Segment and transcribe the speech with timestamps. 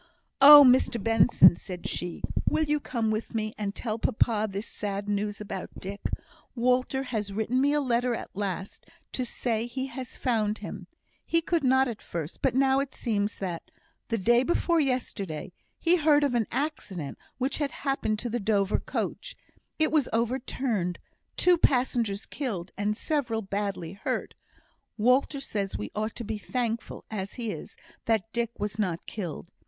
[0.41, 5.07] "Oh, Mr Benson!" said she, "will you come with me, and tell papa this sad
[5.07, 6.01] news about Dick?
[6.55, 10.87] Walter has written me a letter at last to say he has found him
[11.23, 13.69] he could not at first; but now it seems that,
[14.07, 18.79] the day before yesterday, he heard of an accident which had happened to the Dover
[18.79, 19.35] coach;
[19.77, 20.97] it was overturned
[21.37, 24.33] two passengers killed, and several badly hurt.
[24.97, 29.51] Walter says we ought to be thankful, as he is, that Dick was not killed.